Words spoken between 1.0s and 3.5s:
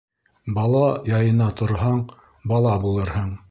яйына торһаң, бала булырһың.